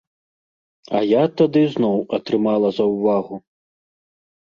А 0.99 1.01
я 1.09 1.23
тады 1.43 1.63
зноў 1.75 1.97
атрымала 2.19 2.75
заўвагу. 2.83 3.35